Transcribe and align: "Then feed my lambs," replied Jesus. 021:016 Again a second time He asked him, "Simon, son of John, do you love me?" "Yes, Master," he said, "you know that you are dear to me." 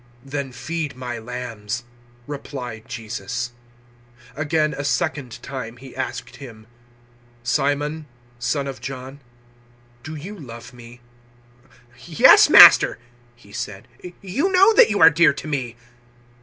"Then 0.25 0.51
feed 0.51 0.95
my 0.95 1.19
lambs," 1.19 1.83
replied 2.25 2.87
Jesus. 2.89 3.51
021:016 4.35 4.41
Again 4.41 4.73
a 4.79 4.83
second 4.83 5.43
time 5.43 5.77
He 5.77 5.95
asked 5.95 6.37
him, 6.37 6.65
"Simon, 7.43 8.07
son 8.39 8.65
of 8.65 8.81
John, 8.81 9.19
do 10.01 10.15
you 10.15 10.35
love 10.35 10.73
me?" 10.73 11.01
"Yes, 12.07 12.49
Master," 12.49 12.97
he 13.35 13.51
said, 13.51 13.87
"you 14.23 14.51
know 14.51 14.73
that 14.73 14.89
you 14.89 14.99
are 14.99 15.11
dear 15.11 15.33
to 15.33 15.47
me." 15.47 15.75